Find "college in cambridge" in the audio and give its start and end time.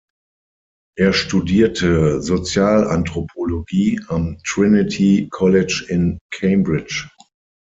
5.29-7.07